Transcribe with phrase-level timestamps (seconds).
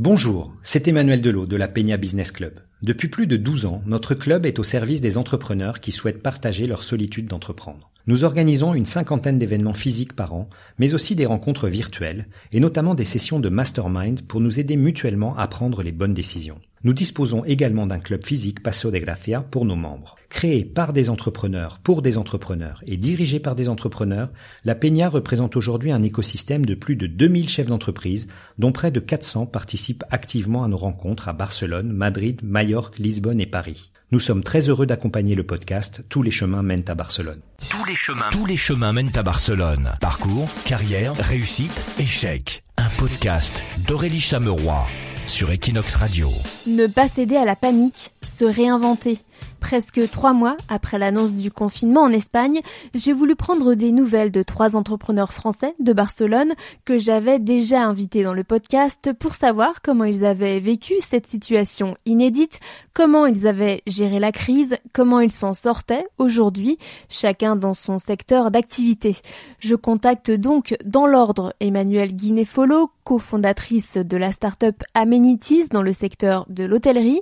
[0.00, 2.60] Bonjour, c'est Emmanuel Delot de la Peña Business Club.
[2.82, 6.66] Depuis plus de 12 ans, notre club est au service des entrepreneurs qui souhaitent partager
[6.66, 7.90] leur solitude d'entreprendre.
[8.08, 10.48] Nous organisons une cinquantaine d'événements physiques par an,
[10.78, 15.36] mais aussi des rencontres virtuelles, et notamment des sessions de mastermind pour nous aider mutuellement
[15.36, 16.58] à prendre les bonnes décisions.
[16.84, 20.16] Nous disposons également d'un club physique Paso de Gracia pour nos membres.
[20.30, 24.30] Créé par des entrepreneurs pour des entrepreneurs et dirigé par des entrepreneurs,
[24.64, 29.00] la Peña représente aujourd'hui un écosystème de plus de 2000 chefs d'entreprise, dont près de
[29.00, 33.90] 400 participent activement à nos rencontres à Barcelone, Madrid, Majorque, Lisbonne et Paris.
[34.10, 37.40] Nous sommes très heureux d'accompagner le podcast Tous les chemins mènent à Barcelone.
[37.68, 39.92] Tous les chemins, tous les chemins mènent à Barcelone.
[40.00, 42.64] Parcours, carrière, réussite, échec.
[42.78, 44.86] Un podcast d'Aurélie Chameroy
[45.26, 46.30] sur Equinox Radio.
[46.66, 49.18] Ne pas céder à la panique, se réinventer.
[49.60, 52.60] Presque trois mois après l'annonce du confinement en Espagne,
[52.94, 58.22] j'ai voulu prendre des nouvelles de trois entrepreneurs français de Barcelone que j'avais déjà invités
[58.22, 62.60] dans le podcast pour savoir comment ils avaient vécu cette situation inédite,
[62.94, 68.50] comment ils avaient géré la crise, comment ils s'en sortaient aujourd'hui, chacun dans son secteur
[68.50, 69.16] d'activité.
[69.58, 76.46] Je contacte donc dans l'ordre Emmanuel Guinéfolo, cofondatrice de la start-up Amenities dans le secteur
[76.48, 77.20] de l'hôtellerie,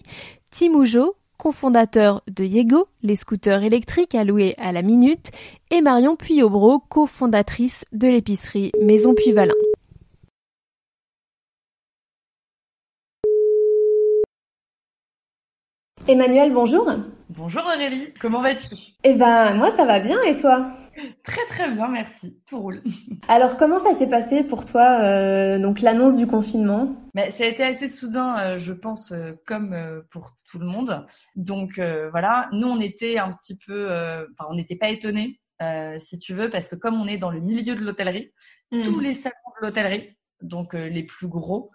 [0.51, 5.31] Timoujo, cofondateur de Yego, les scooters électriques alloués à la minute,
[5.71, 9.55] et Marion Puyobro, cofondatrice de l'épicerie Maison Puyvalin.
[16.09, 16.89] Emmanuel, bonjour.
[17.31, 18.77] Bonjour Aurélie, comment vas-tu?
[19.03, 20.71] Eh ben, moi ça va bien et toi?
[21.25, 22.41] Très très bien, merci.
[22.47, 22.83] Tout roule.
[23.29, 26.97] Alors comment ça s'est passé pour toi, euh, donc l'annonce du confinement?
[27.15, 29.77] Mais Ça a été assez soudain, euh, je pense, euh, comme
[30.11, 31.07] pour tout le monde.
[31.35, 31.79] Donc
[32.11, 33.87] voilà, nous on était un petit peu,
[34.33, 35.41] enfin on n'était pas étonnés,
[35.99, 38.33] si tu veux, parce que comme on est dans le milieu de l'hôtellerie,
[38.71, 38.85] hmm.
[38.85, 41.71] tous les salons de l'hôtellerie, donc les plus gros,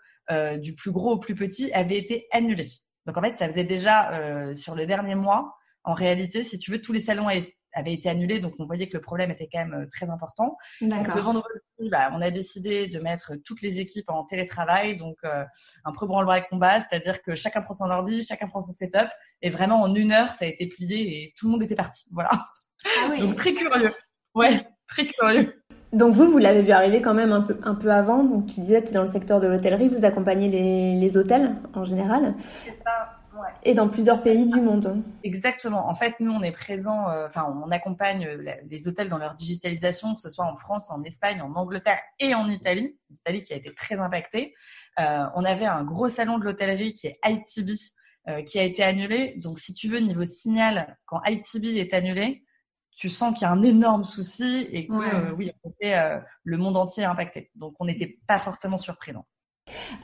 [0.60, 2.70] du plus gros au plus petit, avaient été annulés.
[3.06, 5.56] Donc en fait, ça faisait déjà sur le dernier mois.
[5.84, 8.88] En réalité, si tu veux, tous les salons avaient avait été annulé, donc on voyait
[8.88, 10.58] que le problème était quand même euh, très important.
[10.82, 15.18] Donc, le vendredi, bah, on a décidé de mettre toutes les équipes en télétravail, donc
[15.24, 15.44] euh,
[15.86, 19.10] un peu branle-bas combat, c'est-à-dire que chacun prend son ordi, chacun prend son setup,
[19.42, 22.06] et vraiment en une heure, ça a été plié et tout le monde était parti.
[22.12, 22.31] Voilà.
[22.86, 23.20] Ah oui.
[23.20, 23.92] donc très curieux.
[24.34, 25.62] Ouais, très curieux.
[25.94, 28.24] Donc vous, vous l'avez vu arriver quand même un peu, un peu avant.
[28.24, 31.56] Donc tu disais, tu es dans le secteur de l'hôtellerie, vous accompagnez les, les hôtels
[31.74, 32.34] en général.
[32.64, 33.21] C'est ça.
[33.63, 35.03] Et dans plusieurs pays du monde.
[35.24, 35.88] Exactement.
[35.90, 39.35] En fait, nous, on est présent, euh, enfin, on accompagne euh, les hôtels dans leur
[39.35, 42.97] digitalisation, que ce soit en France, en Espagne, en Angleterre et en Italie.
[43.09, 44.53] L'Italie qui a été très impactée.
[45.00, 47.72] Euh, on avait un gros salon de l'hôtellerie qui est ITB,
[48.46, 49.34] qui a été annulé.
[49.38, 52.44] Donc, si tu veux, niveau signal, quand ITB est annulé,
[52.96, 55.51] tu sens qu'il y a un énorme souci et que, oui,
[55.81, 57.50] le monde entier est impacté.
[57.56, 59.12] Donc, on n'était pas forcément surpris.
[59.12, 59.24] Non.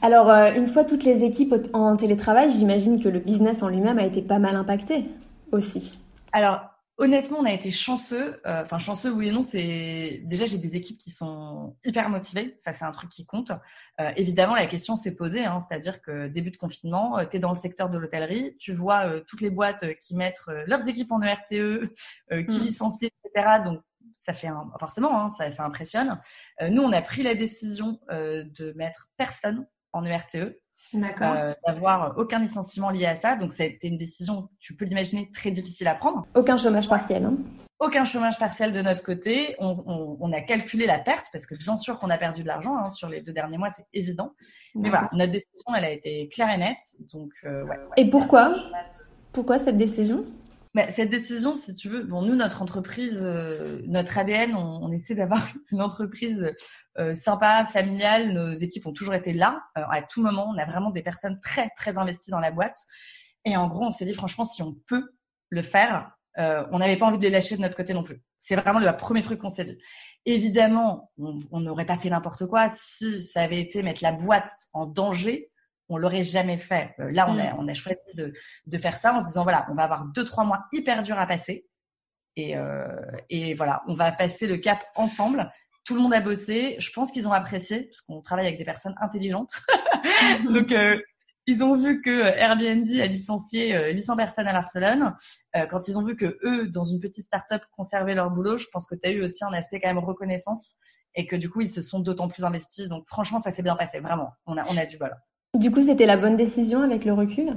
[0.02, 3.98] Alors, euh, une fois toutes les équipes en télétravail, j'imagine que le business en lui-même
[3.98, 5.04] a été pas mal impacté
[5.50, 5.98] aussi.
[6.32, 6.60] Alors,
[6.98, 8.40] honnêtement, on a été chanceux.
[8.46, 9.42] Euh, enfin, chanceux, oui et non.
[9.42, 12.54] C'est déjà j'ai des équipes qui sont hyper motivées.
[12.58, 13.50] Ça, c'est un truc qui compte.
[14.00, 15.44] Euh, évidemment, la question s'est posée.
[15.44, 19.20] Hein, C'est-à-dire que début de confinement, tu es dans le secteur de l'hôtellerie, tu vois
[19.26, 22.64] toutes les boîtes qui mettent leurs équipes en ERTE, qui mm.
[22.64, 23.58] licencient, etc.
[23.64, 23.80] Donc
[24.18, 26.20] ça fait un, forcément, hein, ça, ça, impressionne.
[26.60, 30.60] Euh, nous, on a pris la décision euh, de mettre personne en ERTE,
[30.94, 33.36] euh, d'avoir aucun licenciement lié à ça.
[33.36, 36.26] Donc, c'était une décision, tu peux l'imaginer, très difficile à prendre.
[36.34, 37.24] Aucun chômage partiel.
[37.24, 37.36] Hein.
[37.78, 39.54] Aucun chômage partiel de notre côté.
[39.60, 42.48] On, on, on, a calculé la perte parce que bien sûr qu'on a perdu de
[42.48, 44.34] l'argent hein, sur les deux derniers mois, c'est évident.
[44.74, 46.96] Mais voilà, notre décision, elle a été claire et nette.
[47.12, 48.52] Donc, euh, ouais, ouais, Et pourquoi?
[49.32, 50.24] Pourquoi cette décision?
[50.90, 55.14] Cette décision, si tu veux, bon, nous, notre entreprise, euh, notre ADN, on, on essaie
[55.14, 56.52] d'avoir une entreprise
[56.98, 58.32] euh, sympa, familiale.
[58.32, 60.48] Nos équipes ont toujours été là euh, à tout moment.
[60.48, 62.76] On a vraiment des personnes très, très investies dans la boîte.
[63.44, 65.08] Et en gros, on s'est dit, franchement, si on peut
[65.50, 68.22] le faire, on n'avait pas envie de les lâcher de notre côté non plus.
[68.38, 69.78] C'est vraiment le premier truc qu'on s'est dit.
[70.24, 74.86] Évidemment, on n'aurait pas fait n'importe quoi si ça avait été mettre la boîte en
[74.86, 75.50] danger
[75.88, 76.94] on l'aurait jamais fait.
[77.00, 77.56] Euh, là, on, a, mm.
[77.58, 78.32] on a choisi de,
[78.66, 81.18] de, faire ça en se disant voilà, on va avoir deux trois mois hyper durs
[81.18, 81.66] à passer
[82.36, 82.86] et, euh,
[83.30, 85.50] et voilà, on va passer le cap ensemble.
[85.84, 86.76] Tout le monde a bossé.
[86.78, 89.52] Je pense qu'ils ont apprécié parce qu'on travaille avec des personnes intelligentes.
[90.52, 91.00] Donc euh,
[91.46, 95.14] ils ont vu que Airbnb a licencié 800 personnes à Barcelone.
[95.70, 98.86] quand ils ont vu que eux, dans une petite start-up, conservaient leur boulot, je pense
[98.86, 100.74] que tu as eu aussi un aspect quand même reconnaissance
[101.14, 102.88] et que du coup, ils se sont d'autant plus investis.
[102.88, 104.32] Donc franchement, ça s'est bien passé, vraiment.
[104.44, 105.16] On a, on a du bol.
[105.54, 107.56] Du coup, c'était la bonne décision avec le recul?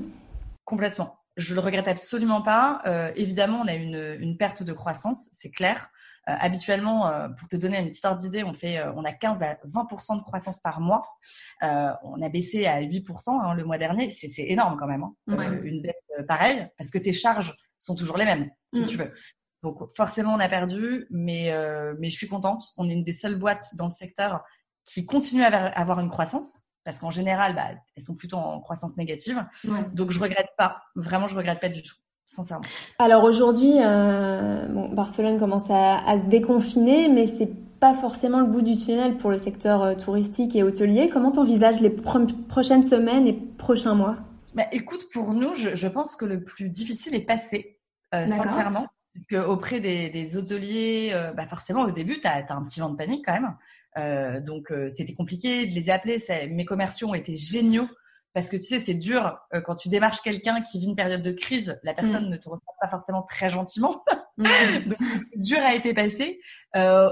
[0.65, 1.17] Complètement.
[1.37, 2.81] Je le regrette absolument pas.
[2.85, 5.89] Euh, évidemment, on a une, une perte de croissance, c'est clair.
[6.25, 10.17] habituellement, pour te donner une petite ordre d'idée, on fait, on a 15 à 20%
[10.17, 11.03] de croissance par mois.
[11.61, 14.09] on a baissé à 8% hein, le mois dernier.
[14.09, 15.03] C'est énorme quand même.
[15.03, 15.59] Hein.
[15.63, 18.87] une baisse pareille parce que tes charges sont toujours les mêmes, si mm.
[18.87, 19.11] tu veux.
[19.63, 22.63] Donc forcément, on a perdu, mais, euh, mais je suis contente.
[22.77, 24.43] On est une des seules boîtes dans le secteur
[24.85, 26.63] qui continue à avoir une croissance.
[26.83, 29.45] Parce qu'en général, bah, elles sont plutôt en croissance négative.
[29.93, 30.81] Donc je regrette pas.
[30.95, 31.95] Vraiment, je regrette pas du tout.
[32.27, 32.63] Sincèrement.
[32.97, 37.51] Alors aujourd'hui, euh, bon, Barcelone commence à, à, se déconfiner, mais c'est
[37.81, 41.09] pas forcément le bout du tunnel pour le secteur euh, touristique et hôtelier.
[41.11, 44.15] Comment t'envisages les prochaines semaines et prochains mois?
[44.53, 47.79] Bah, Écoute, pour nous, je, je, pense que le plus difficile est passé,
[48.13, 48.87] euh, sincèrement.
[49.13, 52.79] Parce que auprès des, des hôteliers, euh, bah forcément au début, tu as, un petit
[52.79, 53.55] vent de panique quand même.
[53.97, 56.17] Euh, donc euh, c'était compliqué de les appeler.
[56.49, 57.89] Mes commerciaux ont été géniaux
[58.33, 61.21] parce que tu sais, c'est dur euh, quand tu démarches quelqu'un qui vit une période
[61.21, 61.77] de crise.
[61.83, 62.29] La personne mm.
[62.29, 64.03] ne te reçoit pas forcément très gentiment.
[64.37, 64.45] Mm.
[64.87, 64.99] donc
[65.35, 66.39] dur a été passé.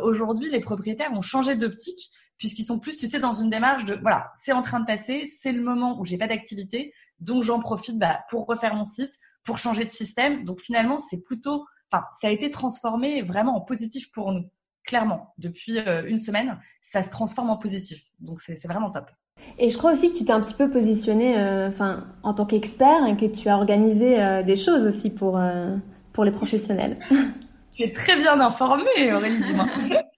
[0.02, 3.96] Aujourd'hui, les propriétaires ont changé d'optique puisqu'ils sont plus, tu sais, dans une démarche de
[3.96, 7.60] voilà, c'est en train de passer, c'est le moment où j'ai pas d'activité, donc j'en
[7.60, 9.12] profite bah, pour refaire mon site,
[9.44, 10.46] pour changer de système.
[10.46, 14.46] Donc finalement, c'est plutôt enfin, ça a été transformé vraiment en positif pour nous.
[14.86, 18.02] Clairement, depuis euh, une semaine, ça se transforme en positif.
[18.20, 19.06] Donc c'est vraiment top.
[19.58, 22.46] Et je crois aussi que tu t'es un petit peu positionné, euh, enfin, en tant
[22.46, 25.40] qu'expert, et que tu as organisé euh, des choses aussi pour
[26.14, 27.00] pour les professionnels.
[27.76, 29.66] Tu es très bien informée, Aurélie, dis-moi.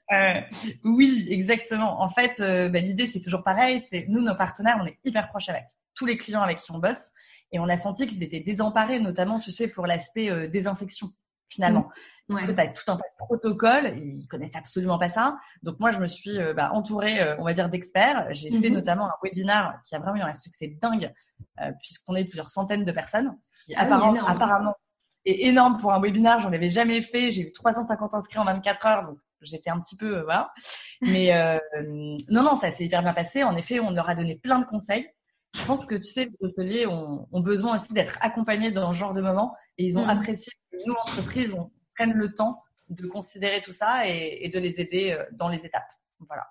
[0.84, 2.02] oui, exactement.
[2.02, 3.84] En fait, bah, l'idée c'est toujours pareil.
[3.88, 6.80] C'est nous, nos partenaires, on est hyper proches avec tous les clients avec qui on
[6.80, 7.12] bosse,
[7.52, 11.12] et on a senti qu'ils étaient désemparés, notamment, tu sais, pour l'aspect désinfection
[11.52, 11.82] finalement.
[11.82, 12.36] Mmh.
[12.36, 12.46] Ouais.
[12.46, 15.38] Tu as tout un tas de protocoles, ils connaissent absolument pas ça.
[15.64, 18.28] Donc moi, je me suis euh, bah, entourée, euh, on va dire, d'experts.
[18.32, 21.12] J'ai fait mmh notamment un webinar qui a vraiment eu un succès dingue,
[21.60, 23.82] euh, puisqu'on est plusieurs centaines de personnes, ce qui ah
[24.28, 24.76] apparemment,
[25.26, 26.40] est énorme pour un webinar.
[26.40, 27.30] J'en avais jamais fait.
[27.32, 30.54] J'ai eu 350 inscrits en 24 heures, donc j'étais un petit peu voilà.
[31.02, 31.32] Mais
[32.30, 33.44] non, non, ça s'est hyper bien passé.
[33.44, 35.10] En effet, on leur a donné plein de conseils.
[35.54, 38.98] Je pense que tu sais, les hôteliers ont, ont besoin aussi d'être accompagnés dans ce
[38.98, 40.10] genre de moment et ils ont mmh.
[40.10, 40.54] apprécié
[40.86, 45.24] nous, entreprises, on prenne le temps de considérer tout ça et, de les aider euh,
[45.32, 45.88] dans les étapes.
[46.28, 46.44] Voilà.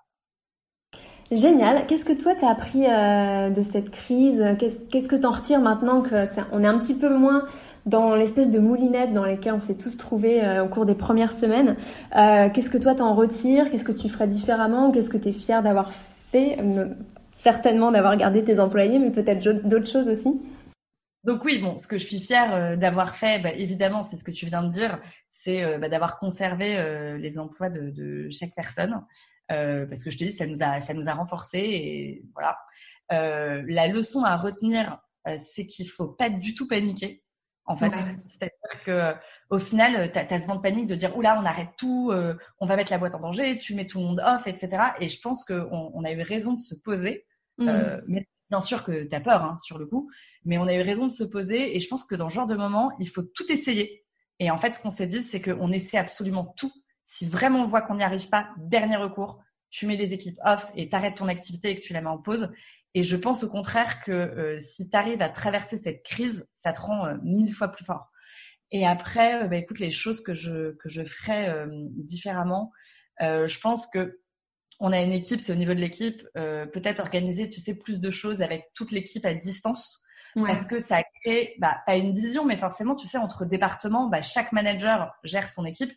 [1.31, 1.85] Génial.
[1.87, 4.43] Qu'est-ce que toi, tu as appris euh, de cette crise?
[4.59, 7.45] Qu'est-ce que tu en retires maintenant que on est un petit peu moins
[7.85, 11.31] dans l'espèce de moulinette dans laquelle on s'est tous trouvés euh, au cours des premières
[11.31, 11.77] semaines?
[12.11, 13.69] Qu'est-ce que toi, tu en retires?
[13.69, 14.91] Qu'est-ce que tu ferais différemment?
[14.91, 16.57] Qu'est-ce que tu es fier d'avoir fait?
[17.33, 20.39] Certainement d'avoir gardé tes employés, mais peut-être d'autres choses aussi
[21.23, 24.23] donc oui, bon, ce que je suis fière euh, d'avoir fait, bah, évidemment, c'est ce
[24.23, 24.99] que tu viens de dire,
[25.29, 29.05] c'est euh, bah, d'avoir conservé euh, les emplois de, de chaque personne,
[29.47, 32.57] parce que je te dis, ça nous a, ça nous a renforcé et voilà.
[33.09, 34.97] la leçon à retenir,
[35.35, 37.21] c'est qu'il faut pas du tout paniquer,
[37.65, 37.91] en fait.
[38.27, 39.13] C'est-à-dire que
[39.51, 42.11] au final, tu as, ce vent de panique de dire oula, on arrête tout,
[42.59, 44.69] on va mettre la boîte en danger, tu mets tout le monde off, etc.
[44.99, 47.25] Et je pense qu'on on a eu raison de se poser.
[47.57, 47.67] Mmh
[48.51, 50.11] bien sûr que tu as peur hein, sur le coup,
[50.43, 52.45] mais on a eu raison de se poser et je pense que dans ce genre
[52.45, 54.03] de moment, il faut tout essayer.
[54.39, 56.71] Et en fait, ce qu'on s'est dit, c'est qu'on essaie absolument tout.
[57.05, 60.69] Si vraiment on voit qu'on n'y arrive pas, dernier recours, tu mets les équipes off
[60.75, 62.51] et t'arrêtes ton activité et que tu la mets en pause.
[62.93, 66.73] Et je pense au contraire que euh, si tu arrives à traverser cette crise, ça
[66.73, 68.11] te rend euh, mille fois plus fort.
[68.71, 72.71] Et après, euh, bah, écoute, les choses que je que je ferais différemment,
[73.19, 74.21] je pense que
[74.83, 78.01] on a une équipe, c'est au niveau de l'équipe, euh, peut-être organiser, tu sais, plus
[78.01, 80.03] de choses avec toute l'équipe à distance.
[80.33, 84.21] Parce que ça crée, bah, pas une division, mais forcément, tu sais, entre départements, bah,
[84.21, 85.91] chaque manager gère son équipe.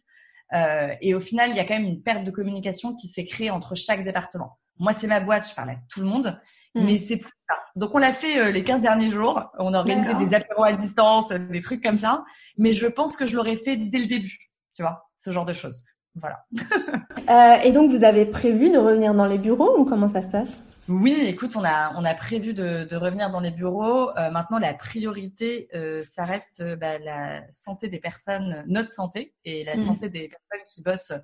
[0.52, 3.24] Euh, et au final, il y a quand même une perte de communication qui s'est
[3.24, 4.58] créée entre chaque département.
[4.78, 6.38] Moi, c'est ma boîte, je parle à tout le monde,
[6.74, 6.84] mm.
[6.84, 7.56] mais c'est plus ça.
[7.76, 9.50] Donc, on l'a fait euh, les 15 derniers jours.
[9.58, 12.24] On a organisé des apéros à distance, des trucs comme ça.
[12.56, 15.52] Mais je pense que je l'aurais fait dès le début, tu vois, ce genre de
[15.52, 15.84] choses.
[16.14, 16.44] Voilà.
[17.30, 20.28] euh, et donc, vous avez prévu de revenir dans les bureaux ou comment ça se
[20.28, 20.62] passe?
[20.86, 24.10] Oui, écoute, on a on a prévu de, de revenir dans les bureaux.
[24.18, 29.32] Euh, maintenant, la priorité, euh, ça reste euh, bah, la santé des personnes, notre santé
[29.46, 29.78] et la mmh.
[29.78, 31.14] santé des personnes qui bossent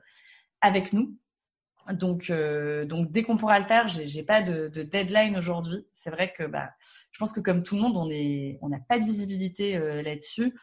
[0.62, 1.14] avec nous.
[1.94, 5.86] Donc donc dès qu'on pourra le faire, j'ai j'ai pas de, de deadline aujourd'hui.
[5.92, 6.70] C'est vrai que bah
[7.10, 10.54] je pense que comme tout le monde, on est on n'a pas de visibilité là-dessus.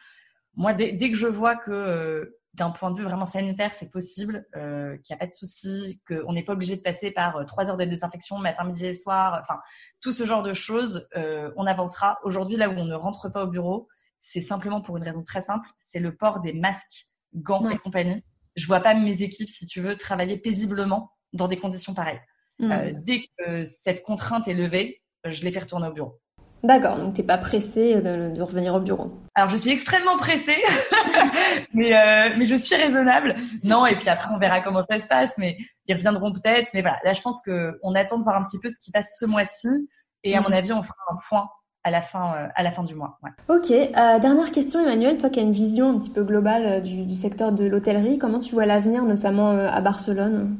[0.54, 4.46] Moi, dès, dès que je vois que d'un point de vue vraiment sanitaire, c'est possible,
[4.56, 7.44] euh, qu'il n'y a pas de souci, qu'on n'est pas obligé de passer par euh,
[7.44, 9.60] trois heures de désinfection matin, midi et soir, enfin
[10.00, 12.18] tout ce genre de choses, euh, on avancera.
[12.24, 15.40] Aujourd'hui, là où on ne rentre pas au bureau, c'est simplement pour une raison très
[15.40, 18.24] simple, c'est le port des masques, gants et compagnie.
[18.56, 22.20] Je vois pas mes équipes, si tu veux, travailler paisiblement dans des conditions pareilles.
[22.60, 22.90] Mmh.
[23.04, 26.18] dès que cette contrainte est levée, je les fais retourner au bureau.
[26.64, 29.12] D'accord, donc t'es pas pressé de, revenir au bureau.
[29.36, 30.56] Alors je suis extrêmement pressée,
[31.72, 33.36] mais euh, mais je suis raisonnable.
[33.62, 35.56] Non, et puis après on verra comment ça se passe, mais
[35.86, 36.70] ils reviendront peut-être.
[36.74, 38.90] Mais voilà, là je pense que on attend de voir un petit peu ce qui
[38.90, 39.68] passe ce mois-ci,
[40.24, 40.54] et à mon mm.
[40.54, 41.48] avis on fera un point
[41.84, 43.18] à la fin euh, à la fin du mois.
[43.22, 43.30] Ouais.
[43.48, 46.80] Ok, euh, dernière question Emmanuel, toi qui as une vision un petit peu globale euh,
[46.80, 50.56] du, du secteur de l'hôtellerie, comment tu vois l'avenir, notamment euh, à Barcelone,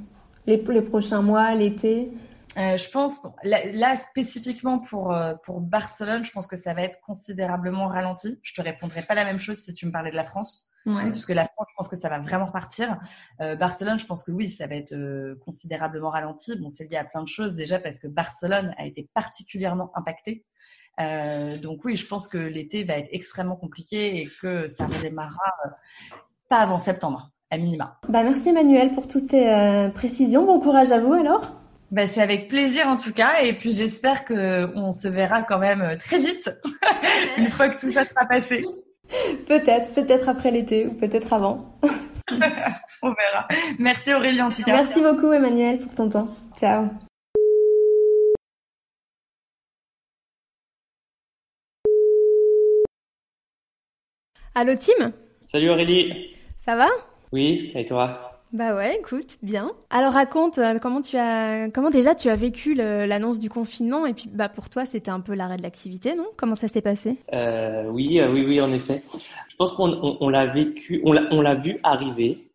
[0.48, 2.10] les, les prochains mois, l'été?
[2.56, 6.98] Euh, je pense, là, spécifiquement pour euh, pour Barcelone, je pense que ça va être
[7.00, 8.40] considérablement ralenti.
[8.42, 11.10] Je te répondrai pas la même chose si tu me parlais de la France, ouais.
[11.10, 12.98] puisque la France, je pense que ça va vraiment repartir.
[13.40, 16.56] Euh, Barcelone, je pense que oui, ça va être euh, considérablement ralenti.
[16.56, 20.44] Bon, c'est lié à plein de choses déjà parce que Barcelone a été particulièrement impacté.
[21.62, 25.52] donc oui, je pense que l'été va être extrêmement compliqué et que ça redémarrera
[26.48, 27.98] pas avant septembre, à minima.
[28.08, 30.44] Bah merci Emmanuel pour toutes ces précisions.
[30.44, 31.58] Bon courage à vous alors.
[31.90, 35.58] Ben, c'est avec plaisir en tout cas, et puis j'espère que on se verra quand
[35.58, 36.50] même euh, très vite
[37.38, 38.66] une fois que tout ça sera passé.
[39.46, 41.78] Peut-être, peut-être après l'été ou peut-être avant.
[42.30, 43.48] on verra.
[43.78, 44.72] Merci Aurélie en tout cas.
[44.72, 46.28] Merci beaucoup Emmanuel pour ton temps.
[46.58, 46.88] Ciao.
[54.54, 55.12] Allô Tim?
[55.46, 56.34] Salut Aurélie.
[56.58, 56.88] Ça va?
[57.32, 58.28] Oui, et toi?
[58.52, 59.70] Bah ouais, écoute, bien.
[59.90, 64.14] Alors raconte euh, comment tu as, comment déjà tu as vécu l'annonce du confinement et
[64.14, 66.26] puis bah pour toi c'était un peu l'arrêt de l'activité, non?
[66.38, 67.18] Comment ça s'est passé?
[67.34, 69.02] Euh, Oui, euh, oui, oui, en effet.
[69.50, 72.50] Je pense qu'on on, l'a vécu, on l'a, vu arriver.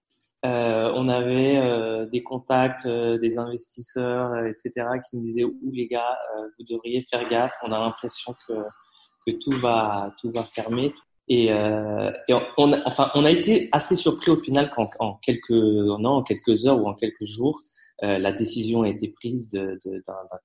[0.45, 4.71] Euh, on avait des contacts, des investisseurs, etc.,
[5.03, 6.17] qui nous disaient "Ouh les gars,
[6.57, 7.53] vous devriez faire gaffe.
[7.61, 8.53] On a l'impression que
[9.25, 10.93] que tout va tout va fermer,
[11.27, 12.11] et, euh,
[12.57, 16.23] on, a, enfin, on a été assez surpris au final qu'en en quelques, non, en
[16.23, 17.59] quelques heures ou en quelques jours,
[18.03, 19.77] euh, la décision a été prise d'un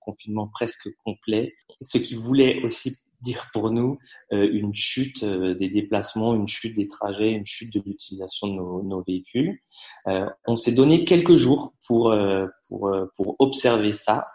[0.00, 3.98] confinement presque complet, ce qui voulait aussi dire pour nous
[4.32, 8.52] euh, une chute euh, des déplacements, une chute des trajets, une chute de l'utilisation de
[8.52, 9.58] nos, nos véhicules.
[10.06, 14.26] Euh, on s'est donné quelques jours pour euh, pour pour observer ça.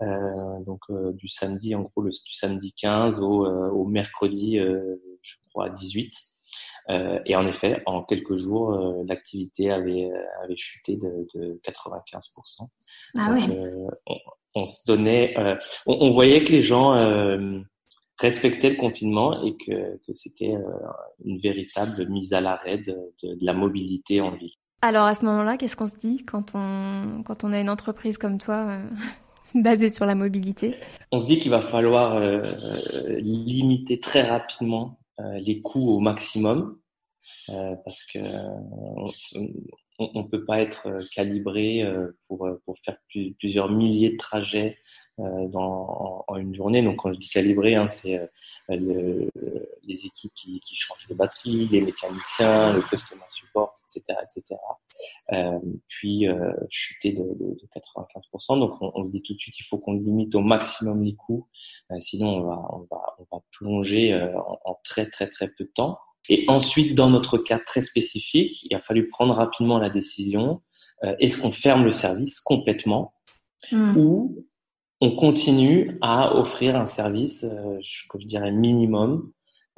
[0.00, 0.80] Donc
[1.14, 4.58] du samedi, en gros, le, du samedi 15 au, au mercredi
[5.22, 6.12] je crois, 18.
[6.88, 11.60] Euh, et en effet, en quelques jours, euh, l'activité avait, euh, avait chuté de, de
[11.64, 12.68] 95%.
[13.16, 13.34] Ah.
[13.34, 14.16] Euh, on,
[14.54, 16.96] on, se donnait, euh, on, on, voyait que les gens
[18.18, 20.54] respectaient le confinement et que, que c'était
[21.24, 24.52] une véritable mise à l'arrêt de, de, de, la mobilité en ville.
[24.82, 28.18] Alors à ce moment-là, qu'est-ce qu'on se dit quand on, quand on a une entreprise
[28.18, 28.78] comme toi
[29.54, 30.74] basée sur la mobilité.
[31.12, 32.20] On se dit qu'il va falloir
[33.20, 36.78] limiter très rapidement euh, les coûts au maximum
[37.50, 38.18] euh, parce que
[39.98, 41.84] on ne peut pas être euh, calibré
[42.26, 42.48] pour
[42.84, 42.96] faire
[43.38, 44.78] plusieurs milliers de trajets
[45.18, 46.82] dans, en, une journée.
[46.82, 48.18] Donc, quand je dis calibré, hein, c'est
[48.68, 49.28] le,
[49.84, 54.60] les équipes qui, qui, changent les batteries, les mécaniciens, le customer support, etc., etc.
[55.32, 58.58] Euh, puis euh, chuter de, de, de 95%.
[58.58, 61.14] Donc, on, on, se dit tout de suite, il faut qu'on limite au maximum les
[61.14, 61.46] coûts,
[61.98, 65.72] sinon on va, on va, on va plonger en, en très très très peu de
[65.74, 65.98] temps.
[66.28, 70.62] Et ensuite, dans notre cas très spécifique, il a fallu prendre rapidement la décision
[71.04, 73.14] euh, est-ce qu'on ferme le service complètement
[73.72, 73.96] mmh.
[73.96, 74.46] ou
[75.00, 79.32] on continue à offrir un service euh, je dirais minimum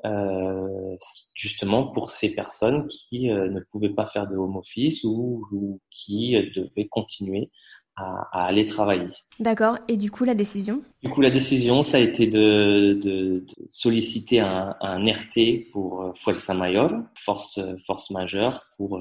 [0.05, 0.97] euh,
[1.35, 5.81] justement pour ces personnes qui euh, ne pouvaient pas faire de home office ou, ou
[5.91, 7.50] qui devaient continuer
[7.95, 9.11] à, à aller travailler.
[9.38, 9.79] D'accord.
[9.87, 10.83] Et du coup, la décision?
[11.05, 16.12] Du coup, la décision, ça a été de, de, de solliciter un, un, RT pour
[16.17, 18.99] Fuerza Mayor, force, force majeure, pour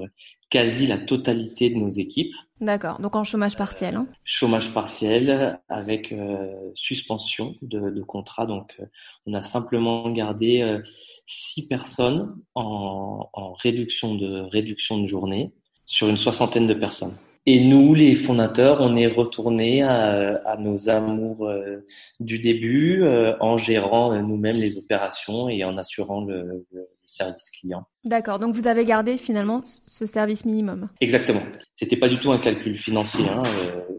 [0.52, 2.34] quasi la totalité de nos équipes.
[2.60, 3.00] D'accord.
[3.00, 3.96] Donc en chômage partiel.
[3.96, 4.08] Hein.
[4.24, 8.46] chômage partiel avec euh, suspension de, de, contrat.
[8.46, 8.86] Donc euh,
[9.26, 10.80] on a simplement gardé euh,
[11.26, 15.52] six personnes en, en réduction de réduction de journée
[15.88, 17.18] sur une soixantaine de personnes.
[17.48, 21.84] Et nous, les fondateurs, on est retournés à, à nos amours euh,
[22.20, 27.50] du début euh, en gérant euh, nous-mêmes les opérations et en assurant le, le service
[27.52, 27.86] client.
[28.04, 28.40] D'accord.
[28.40, 30.90] Donc vous avez gardé finalement ce service minimum.
[31.02, 31.44] Exactement.
[31.74, 33.28] C'était pas du tout un calcul financier.
[33.28, 33.44] Hein.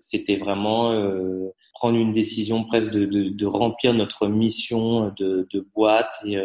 [0.01, 0.93] C'était vraiment
[1.75, 6.39] prendre une décision presque de, de, de, remplir notre mission de, de boîte et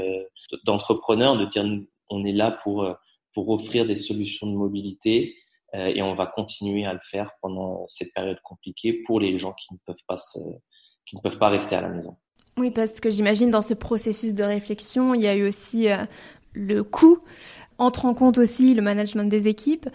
[0.66, 1.66] d'entrepreneur, de dire
[2.10, 2.88] on est là pour
[3.34, 5.36] pour offrir des solutions de mobilité
[5.76, 9.54] euh, et on va continuer à le faire pendant cette période compliquée pour les gens
[9.54, 10.40] qui ne peuvent pas se,
[11.06, 12.18] qui ne peuvent pas rester à la maison.
[12.58, 15.98] Oui, parce que j'imagine dans ce processus de réflexion, il y a eu aussi euh,
[16.58, 17.20] le coût,
[17.78, 19.88] entre en compte aussi le management des équipes.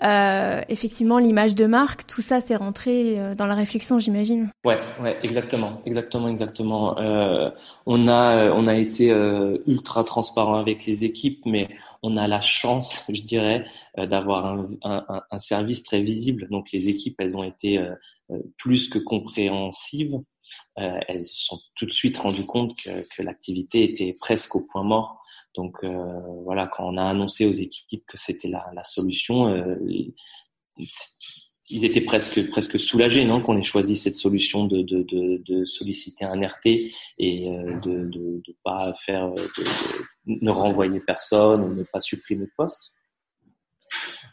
[0.00, 4.50] Euh, effectivement, l'image de marque, tout ça, c'est rentré euh, dans la réflexion, j'imagine.
[4.64, 6.98] Ouais, ouais, exactement, exactement, exactement.
[6.98, 7.50] Euh,
[7.86, 9.08] on a, on a été
[9.66, 11.68] ultra transparent avec les équipes, mais
[12.02, 13.64] on a la chance, je dirais,
[13.96, 16.48] d'avoir un, service très visible.
[16.48, 17.84] Donc les équipes, elles ont été
[18.56, 20.18] plus que compréhensives.
[20.76, 25.22] elles se sont tout de suite rendues compte que l'activité était presque au point mort.
[25.54, 29.76] Donc euh, voilà, quand on a annoncé aux équipes que c'était la, la, solution, euh,
[31.70, 35.64] ils étaient presque presque soulagés, non, qu'on ait choisi cette solution de, de, de, de
[35.64, 36.66] solliciter un RT
[37.18, 39.64] et euh, de, de, de pas faire, de,
[40.26, 42.92] ne renvoyer personne, ne pas supprimer de poste.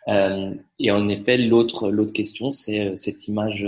[0.07, 3.65] Euh, et en effet, l'autre l'autre question, c'est cette image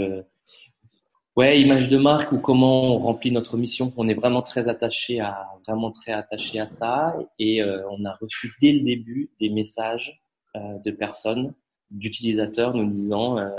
[1.38, 3.94] Ouais, image de marque ou comment on remplit notre mission.
[3.96, 8.14] On est vraiment très attaché à vraiment très attaché à ça et euh, on a
[8.14, 10.20] reçu dès le début des messages
[10.56, 11.54] euh, de personnes,
[11.92, 13.52] d'utilisateurs nous disant euh,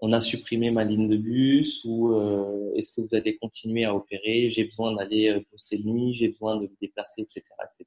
[0.00, 3.94] on a supprimé ma ligne de bus ou euh, est-ce que vous allez continuer à
[3.94, 4.50] opérer?
[4.50, 7.86] J'ai besoin d'aller euh, bosser nuit, j'ai besoin de me déplacer, etc., etc.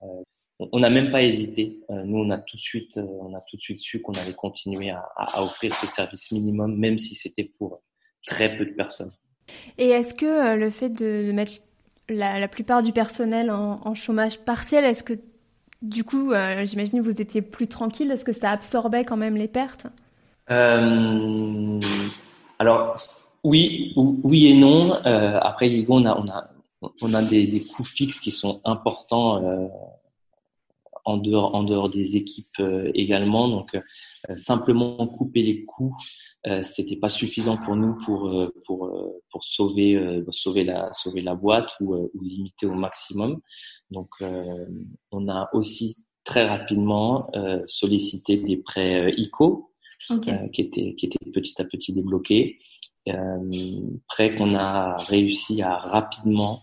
[0.00, 1.80] on n'a même pas hésité.
[1.90, 4.88] nous, on a tout de suite, on a tout de suite su qu'on allait continuer
[4.88, 7.82] à, à, à offrir ce service minimum, même si c'était pour
[8.26, 9.12] très peu de personnes.
[9.78, 11.52] Et est-ce que euh, le fait de, de mettre
[12.08, 15.14] la, la, plupart du personnel en, en chômage partiel, est-ce que
[15.84, 18.10] du coup, euh, j'imagine que vous étiez plus tranquille?
[18.10, 19.86] Est-ce que ça absorbait quand même les pertes?
[20.50, 21.78] Euh,
[22.58, 22.96] Alors,
[23.44, 24.94] oui, oui et non.
[25.04, 26.48] Euh, après, on a, on a,
[27.02, 29.42] on a des, des, coûts fixes qui sont importants
[31.04, 33.48] en dehors, en dehors des équipes euh, également.
[33.48, 35.94] Donc, euh, simplement couper les coûts,
[36.46, 38.90] euh, c'était pas suffisant pour nous pour pour
[39.30, 43.40] pour sauver sauver la sauver la boîte ou, ou limiter au maximum.
[43.90, 44.10] Donc,
[45.10, 47.30] on a aussi très rapidement
[47.66, 49.72] sollicité des prêts ICO
[50.10, 50.50] okay.
[50.52, 52.58] qui étaient qui étaient petit à petit débloqués.
[54.08, 56.60] prêts qu'on a réussi à rapidement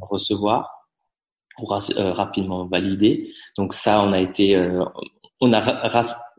[0.00, 0.75] recevoir
[1.56, 3.30] pour euh, rapidement valider.
[3.56, 4.84] Donc ça, on a été, euh,
[5.40, 5.60] on a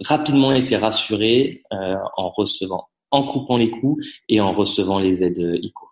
[0.05, 3.97] rapidement été rassuré euh, en recevant, en coupant les coûts
[4.29, 5.87] et en recevant les aides ICO.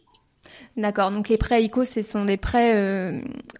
[0.78, 1.12] D'accord.
[1.12, 3.14] Donc les prêts ICO, ce sont des prêts euh,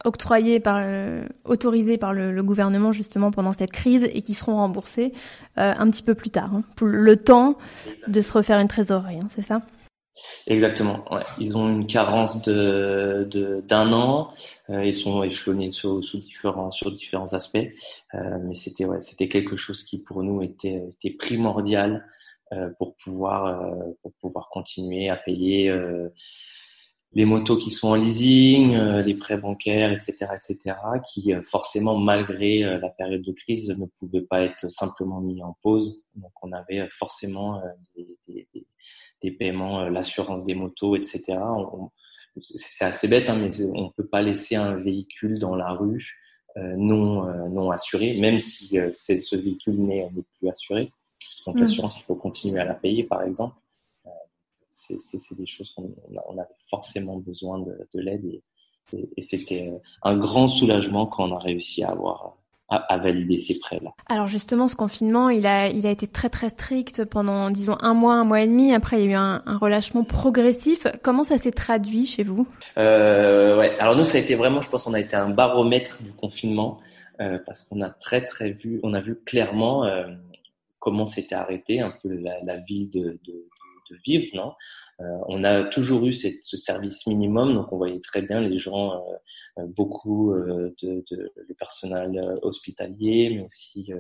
[0.04, 4.56] octroyés par, euh, autorisés par le, le, gouvernement justement pendant cette crise et qui seront
[4.56, 5.14] remboursés
[5.58, 7.58] euh, un petit peu plus tard, hein, pour le temps
[8.08, 9.62] de se refaire une trésorerie, hein, c'est ça?
[10.48, 11.04] Exactement.
[11.40, 13.28] Ils ont une carence de
[13.68, 14.34] d'un an.
[14.70, 17.58] Euh, ils sont échelonnés sous, différents sur différents aspects.
[18.14, 22.06] Euh, mais c'était c'était quelque chose qui pour nous était primordial
[22.54, 25.74] euh, pour pouvoir pour pouvoir continuer à payer
[27.14, 30.78] les motos qui sont en leasing, les prêts bancaires, etc., etc.,
[31.10, 36.04] qui forcément malgré la période de crise ne pouvaient pas être simplement mis en pause.
[36.16, 37.62] Donc on avait forcément
[37.96, 38.06] des
[39.26, 41.38] des paiements, euh, l'assurance des motos, etc.
[42.40, 46.18] c'est assez bête, hein, mais on ne peut pas laisser un véhicule dans la rue
[46.58, 50.92] euh, non, euh, non assuré, même si ce véhicule n'est plus assuré.
[51.46, 51.60] Donc, mmh.
[51.60, 53.56] l'assurance, il faut continuer à la payer, par exemple.
[54.72, 55.94] c'est des choses qu'on
[56.30, 58.44] on avait forcément besoin de, de l'aide et,
[58.94, 62.38] et, et c'était un grand soulagement quand on a réussi à avoir
[62.76, 63.92] à, valider ces prêts-là.
[64.10, 67.94] Alors justement, ce confinement, il a, il a été très très strict pendant, disons, un
[67.94, 68.74] mois, un mois et demi.
[68.74, 70.88] Après, il y a eu un, un relâchement progressif.
[71.04, 72.48] Comment ça s'est traduit chez vous?
[72.78, 73.78] Euh, Ouais.
[73.80, 76.80] Alors nous, ça a été vraiment, je pense, on a été un baromètre du confinement
[77.22, 80.08] euh, parce qu'on a très très vu, on a vu clairement euh,
[80.80, 83.48] comment s'était arrêté un peu la, la vie de, de,
[83.90, 84.54] de vivre, non?
[85.02, 88.58] Euh, on a toujours eu cette, ce service minimum, donc on voyait très bien les
[88.58, 89.16] gens, euh,
[89.60, 93.92] euh beaucoup de, personnel hospitalier, mais aussi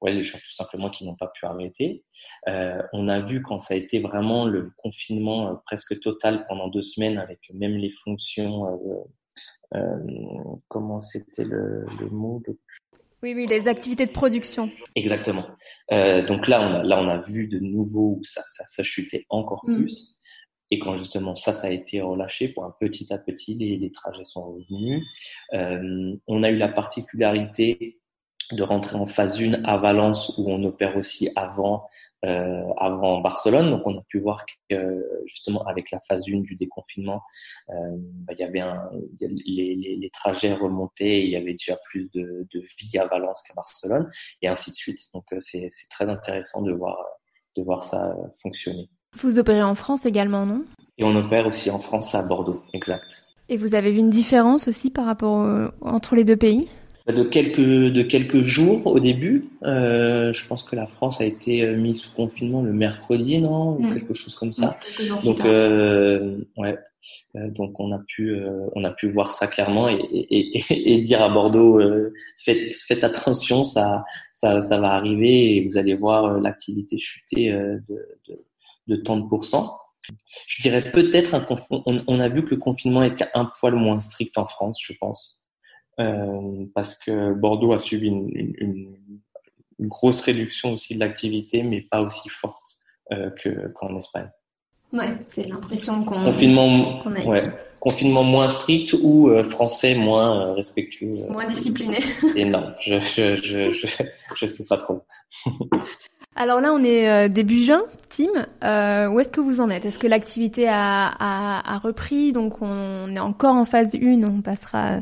[0.00, 2.04] ouais, les gens tout simplement qui n'ont pas pu arrêter.
[2.46, 7.18] on a vu quand ça a été vraiment le confinement presque total pendant deux semaines,
[7.18, 8.78] avec même les fonctions
[10.68, 12.42] comment c'était le, le, mot
[13.22, 14.70] oui, oui, les activités de production.
[14.96, 15.46] Exactement.
[15.92, 18.82] Euh, donc là, on a, là, on a vu de nouveau où ça, ça, ça
[18.82, 19.76] chutait encore mm.
[19.76, 20.16] plus.
[20.70, 23.92] Et quand justement ça, ça a été relâché, pour un petit à petit, les, les
[23.92, 25.04] trajets sont revenus.
[25.52, 28.00] Euh, on a eu la particularité
[28.50, 31.88] de rentrer en phase 1 à Valence où on opère aussi avant
[32.24, 33.70] euh, avant Barcelone.
[33.70, 37.20] Donc on a pu voir que justement avec la phase 1 du déconfinement,
[37.70, 38.80] euh, bah, il y avait un,
[39.20, 43.42] les, les, les, trajets remontés, il y avait déjà plus de, de vie à Valence
[43.42, 44.08] qu'à Barcelone
[44.40, 45.00] et ainsi de suite.
[45.12, 46.96] Donc euh, c'est très intéressant de voir
[47.56, 48.88] de voir ça fonctionner.
[49.16, 50.64] Vous opérez en France également, non?
[50.98, 53.24] Et on opère aussi en France à Bordeaux, exact.
[53.48, 55.44] Et vous avez vu une différence aussi par rapport
[55.80, 56.68] entre les deux pays?
[57.08, 59.48] De quelques de quelques jours au début.
[59.64, 63.76] Euh, je pense que la France a été euh, mise sous confinement le mercredi, non,
[63.76, 63.94] ou Mm.
[63.94, 64.78] quelque chose comme ça.
[64.94, 66.78] Plus Donc euh, ouais,
[67.36, 70.62] Euh, donc on a pu euh, on a pu voir ça clairement et, et, et,
[70.94, 72.12] et dire à Bordeaux euh,
[72.44, 77.98] faites faites attention, ça ça ça va arriver et vous allez voir l'activité chuter de,
[78.28, 78.34] de
[78.88, 79.78] de tant de pourcents.
[80.46, 83.98] Je dirais peut-être un on, on a vu que le confinement était un poil moins
[84.00, 85.41] strict en France, je pense.
[86.00, 88.96] Euh, parce que Bordeaux a subi une, une, une-
[89.78, 92.62] une grosse réduction aussi de l'activité, mais pas aussi forte
[93.12, 94.30] euh, que qu'en Espagne.
[94.92, 97.42] Ouais, c'est l'impression qu'on Confinement, a ouais,
[97.80, 101.10] confinement moins strict ou euh, français moins euh, respectueux.
[101.30, 101.98] moins discipliné.
[102.36, 103.86] et non, je je, je je
[104.36, 105.02] je sais pas trop.
[106.34, 108.26] Alors là, on est euh, début juin, Tim.
[108.64, 109.84] Euh, où est-ce que vous en êtes?
[109.84, 112.32] Est-ce que l'activité a, a, a repris?
[112.32, 115.00] Donc on est encore en phase 1, on passera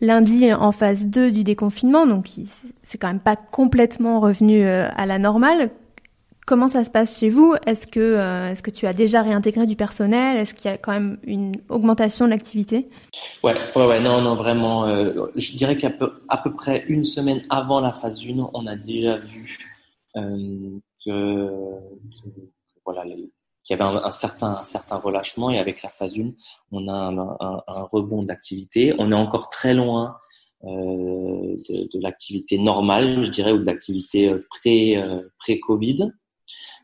[0.00, 2.26] lundi en phase 2 du déconfinement, donc
[2.82, 5.70] c'est quand même pas complètement revenu euh, à la normale.
[6.44, 7.54] Comment ça se passe chez vous?
[7.66, 10.38] Est-ce que, euh, est-ce que tu as déjà réintégré du personnel?
[10.38, 12.88] Est-ce qu'il y a quand même une augmentation de l'activité?
[13.44, 14.86] Ouais, ouais, ouais, non, non, vraiment.
[14.86, 18.66] euh, je dirais qu'à peu, à peu près une semaine avant la phase 1, on
[18.66, 19.71] a déjà vu euh,
[20.14, 22.50] que, que-
[22.84, 23.30] voilà, qu'il
[23.70, 26.32] y avait un, un certain, un certain relâchement et avec la phase 1,
[26.72, 27.18] on a un,
[27.68, 28.94] un, rebond d'activité.
[28.98, 30.16] On est encore très loin
[30.64, 36.10] euh, de, de l'activité normale, je dirais, ou de l'activité euh, pré, euh, pré-Covid.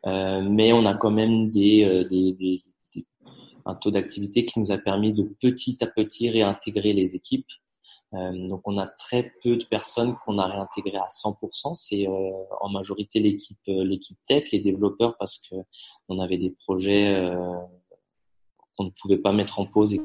[0.07, 2.33] Euh, mais on a quand même euh, des, des,
[2.95, 3.07] des-
[3.67, 7.47] un taux d'activité qui nous a permis de petit à petit réintégrer les équipes.
[8.15, 11.75] Euh, donc on a très peu de personnes qu'on a réintégrées à 100%.
[11.75, 15.57] C'est euh, en majorité l'équipe euh, l'équipe tech, les développeurs parce que
[16.09, 17.31] on avait des projets
[18.77, 19.97] qu'on ne pouvait pas mettre en pause.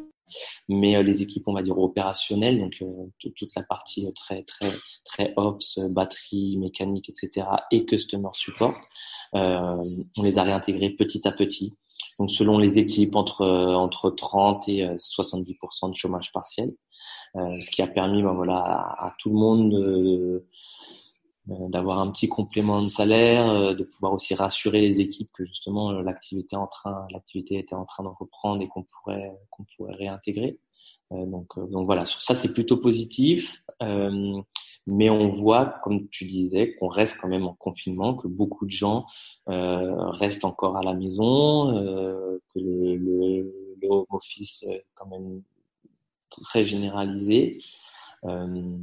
[0.69, 2.81] mais les équipes, on va dire opérationnelles, donc
[3.19, 4.71] toute- la partie très très
[5.05, 7.47] très ops, batterie, mécanique, etc.
[7.71, 8.75] et customer support,
[9.33, 11.73] on les a réintégrés petit à petit.
[12.19, 16.73] Donc selon les équipes, entre euh, entre 30 et euh, 70% de chômage partiel,
[17.35, 20.45] euh, ce qui a permis, ben voilà, à, tout le monde de-
[21.49, 25.43] euh, d'avoir un petit complément de salaire, euh, de pouvoir aussi rassurer les équipes que
[25.43, 29.65] justement euh, l'activité en train, l'activité était en train de reprendre et qu'on pourrait qu'on
[29.75, 30.59] pourrait réintégrer.
[31.11, 33.61] Euh, donc euh, donc voilà, ça c'est plutôt positif.
[34.85, 38.71] Mais on voit, comme tu disais, qu'on reste quand même en confinement, que beaucoup de
[38.71, 39.05] gens
[39.49, 45.07] euh, restent encore à la maison, euh, que le, le, le home office est quand
[45.07, 45.41] même
[46.41, 47.59] très généralisé,
[48.25, 48.77] euh,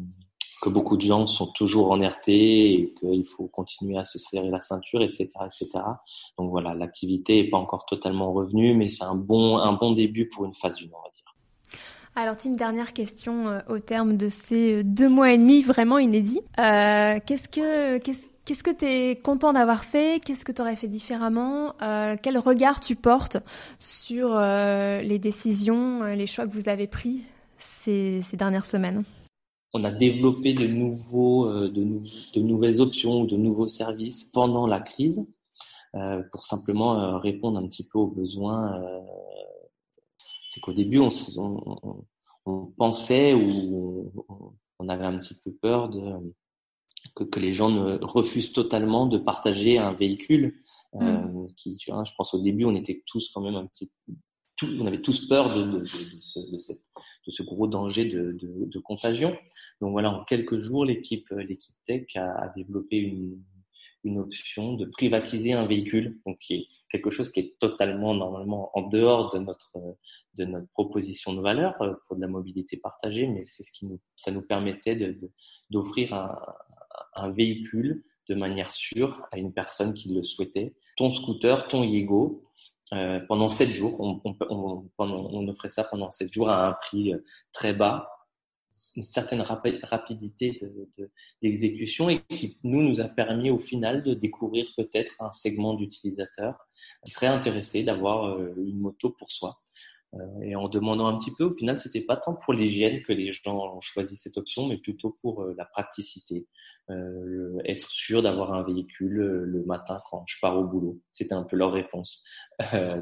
[0.62, 4.50] que beaucoup de gens sont toujours en RT et qu'il faut continuer à se serrer
[4.50, 5.68] la ceinture, etc., etc.
[6.36, 10.28] Donc voilà, l'activité est pas encore totalement revenue, mais c'est un bon un bon début
[10.28, 11.19] pour une phase 1, on va dire.
[12.16, 15.98] Alors Tim, dernière question euh, au terme de ces euh, deux mois et demi vraiment
[15.98, 16.40] inédits.
[16.58, 20.20] Euh, qu'est-ce que qu'est-ce que tu es content d'avoir fait?
[20.24, 21.74] Qu'est-ce que tu aurais fait différemment?
[22.22, 23.36] Quel regard tu portes
[23.78, 27.22] sur les décisions, les choix que vous avez pris
[27.60, 29.04] ces, dernières semaines?
[29.72, 32.02] On a développé de nouveaux, de, nou-
[32.34, 35.24] de nouvelles options ou de nouveaux services pendant la crise
[36.32, 38.82] pour simplement répondre un petit peu aux besoins.
[40.50, 41.10] C'est qu'au début, on,
[42.76, 44.12] pensait ou
[44.78, 46.00] on, avait un petit peu peur de
[47.14, 50.62] que, que les gens ne refusent totalement de partager un véhicule.
[51.00, 53.92] Euh, qui, tu vois, je pense au début, on était tous quand même un petit
[54.56, 56.82] tout, on avait tous peur de, de, de, de ce, de, cette,
[57.26, 59.30] de ce gros danger de, contagion.
[59.80, 63.40] Donc voilà, en quelques jours, l'équipe l'équipe tech a, a développé une,
[64.02, 68.70] une option de privatiser un véhicule, donc qui est quelque chose qui est totalement normalement
[68.76, 69.72] en dehors de notre
[70.38, 73.86] de notre proposition de valeur euh, pour de la mobilité partagée, mais c'est ce qui
[73.86, 75.30] nous ça nous permettait de de-
[75.70, 76.36] d'offrir un,
[77.14, 80.74] un véhicule de manière sûre à une personne qui le souhaitait.
[80.96, 82.42] Ton scooter, ton Yego,
[82.92, 86.72] euh, pendant sept jours, on, on, on, on offrait ça pendant sept jours à un
[86.74, 87.18] prix euh,
[87.52, 88.08] très bas,
[88.96, 91.10] une certaine rapi- rapidité de- de-
[91.42, 96.68] d'exécution et qui nous nous a permis au final de découvrir peut-être un segment d'utilisateurs
[97.04, 99.60] qui serait intéressé d'avoir euh, une moto pour soi.
[100.14, 103.12] Euh, et en demandant un petit peu, au final, c'était pas tant pour l'hygiène que
[103.12, 106.46] les gens ont choisi cette option, mais plutôt pour euh, la praticité,
[107.66, 110.98] être sûr d'avoir un véhicule le matin quand je pars au boulot.
[111.12, 112.24] C'était un peu leur réponse.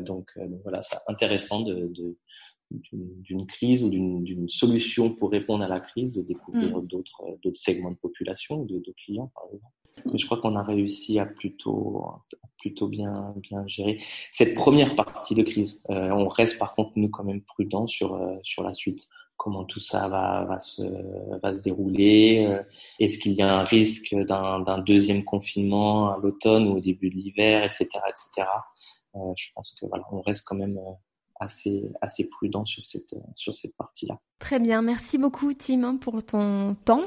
[0.03, 0.31] Donc,
[0.63, 1.91] voilà, c'est intéressant de-
[2.71, 7.37] d'une crise ou d'une d'une solution pour répondre à la crise, de découvrir d'autres euh,
[7.43, 9.73] d'autres segments de population de, de clients, par exemple.
[10.13, 12.25] Mais je crois qu'on a réussi à plutôt à
[12.59, 13.99] plutôt bien bien gérer
[14.33, 15.83] cette première partie de crise.
[15.91, 19.09] Euh, on reste par contre nous quand même prudents sur euh, sur la suite.
[19.37, 20.83] comment tout ça va, va, se,
[21.43, 22.59] va se dérouler.
[22.99, 27.15] Est-ce qu'il y a un risque d'un deuxième confinement à l'automne ou au début de
[27.15, 28.49] l'hiver, etc., etc.
[29.37, 30.77] je pense que voilà, on reste quand même
[31.41, 34.19] assez, assez prudent sur cette, sur cette partie-là.
[34.39, 37.03] Très bien, merci beaucoup Tim hein, pour ton temps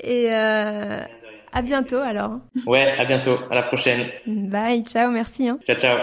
[0.00, 1.04] et euh,
[1.52, 2.40] à bientôt alors.
[2.66, 4.10] Ouais, à bientôt, à la prochaine.
[4.26, 5.48] Bye, ciao, merci.
[5.48, 5.58] Hein.
[5.64, 5.98] Ciao, ciao.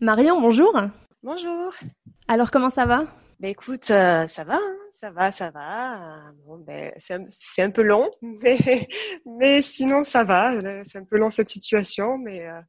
[0.00, 0.74] Marion, bonjour.
[1.22, 1.74] Bonjour.
[2.26, 3.04] Alors comment ça va?
[3.38, 5.98] Ben écoute, euh, ça va, hein ça va, ça va.
[6.46, 8.58] Bon, ben, c'est un, peu long, mais,
[9.24, 10.52] mais sinon ça va.
[10.86, 12.60] C'est un peu long cette situation, mais, euh,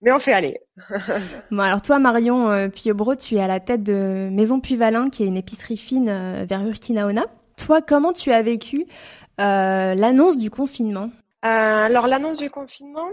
[0.00, 0.58] mais on fait aller.
[1.50, 5.24] bon, alors toi, Marion euh, Piobro, tu es à la tête de Maison Puivalin, qui
[5.24, 7.26] est une épicerie fine euh, vers Urquinaona.
[7.58, 8.86] Toi, comment tu as vécu
[9.36, 11.10] l'annonce du confinement?
[11.42, 13.10] Alors l'annonce du confinement,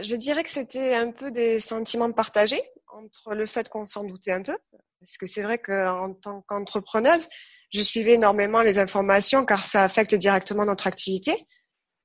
[0.00, 4.32] je dirais que c'était un peu des sentiments partagés entre le fait qu'on s'en doutait
[4.32, 4.56] un peu,
[5.00, 7.28] parce que c'est vrai qu'en tant qu'entrepreneuse,
[7.70, 11.34] je suivais énormément les informations car ça affecte directement notre activité.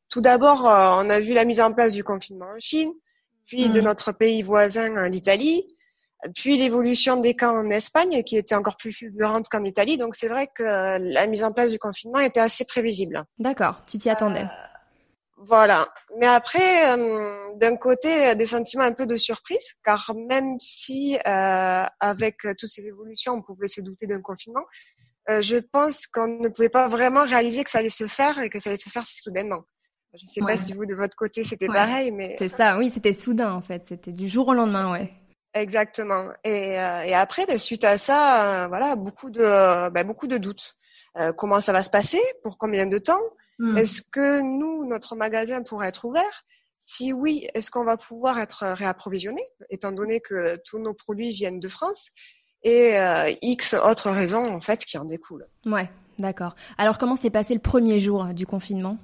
[0.10, 2.92] Tout d'abord, euh, on a vu la mise en place du confinement en Chine,
[3.46, 3.84] puis de mm.
[3.84, 5.66] notre pays voisin, l'Italie,
[6.36, 9.98] puis l'évolution des cas en Espagne qui était encore plus fulgurante qu'en Italie.
[9.98, 13.26] Donc c'est vrai que la mise en place du confinement était assez prévisible.
[13.40, 14.44] D'accord, tu t'y attendais.
[14.44, 15.88] Euh, voilà.
[16.18, 22.38] Mais après, euh, d'un côté, des sentiments un peu de surprise, car même si avec
[22.58, 24.64] toutes ces évolutions, on pouvait se douter d'un confinement,
[25.30, 28.50] euh, je pense qu'on ne pouvait pas vraiment réaliser que ça allait se faire et
[28.50, 29.64] que ça allait se faire si soudainement.
[30.14, 32.38] Je ne sais pas si vous, de votre côté, c'était pareil, mais...
[32.40, 33.84] C'est ça, oui, c'était soudain, en fait.
[33.90, 35.12] C'était du jour au lendemain, ouais.
[35.54, 36.30] Exactement.
[36.44, 40.38] Et, euh, et après, ben, suite à ça, euh, voilà, beaucoup de, ben, beaucoup de
[40.38, 40.76] doutes.
[41.38, 42.20] Comment ça va se passer?
[42.44, 43.22] Pour combien de temps?
[43.58, 43.78] Hmm.
[43.78, 46.44] Est-ce que nous, notre magasin pourrait être ouvert?
[46.78, 51.62] Si oui, est-ce qu'on va pouvoir être réapprovisionné, étant donné que tous nos produits viennent
[51.62, 52.12] de France?
[52.66, 55.48] Et euh, X autres raisons en fait qui en découlent.
[55.66, 56.56] Ouais, d'accord.
[56.78, 58.98] Alors comment s'est passé le premier jour euh, du confinement?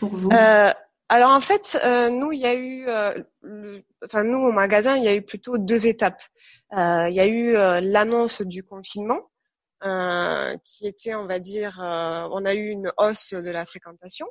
[0.00, 0.30] Pour vous?
[0.32, 0.72] Euh,
[1.10, 5.04] Alors en fait, euh, nous il y a eu, euh, enfin nous au magasin il
[5.04, 6.22] y a eu plutôt deux étapes.
[6.72, 7.52] il y a eu
[7.92, 9.20] l'annonce du confinement.
[10.64, 14.26] qui était, on va dire, on a eu une hausse de la fréquentation.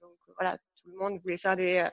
[0.00, 1.84] Donc voilà, tout le monde voulait faire des,